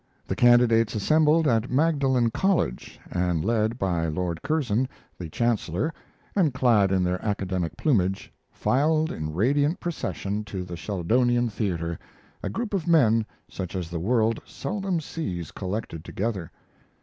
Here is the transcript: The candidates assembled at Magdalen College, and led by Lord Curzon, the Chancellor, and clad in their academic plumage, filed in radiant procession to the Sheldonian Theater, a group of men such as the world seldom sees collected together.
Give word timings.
The 0.25 0.35
candidates 0.35 0.95
assembled 0.95 1.47
at 1.47 1.69
Magdalen 1.69 2.31
College, 2.31 2.99
and 3.11 3.45
led 3.45 3.77
by 3.77 4.07
Lord 4.07 4.41
Curzon, 4.41 4.89
the 5.15 5.29
Chancellor, 5.29 5.93
and 6.35 6.55
clad 6.55 6.91
in 6.91 7.03
their 7.03 7.23
academic 7.23 7.77
plumage, 7.77 8.33
filed 8.51 9.11
in 9.11 9.31
radiant 9.31 9.79
procession 9.79 10.43
to 10.45 10.63
the 10.63 10.75
Sheldonian 10.75 11.49
Theater, 11.49 11.99
a 12.41 12.49
group 12.49 12.73
of 12.73 12.87
men 12.87 13.27
such 13.47 13.75
as 13.75 13.91
the 13.91 13.99
world 13.99 14.39
seldom 14.43 14.99
sees 14.99 15.51
collected 15.51 16.03
together. 16.03 16.51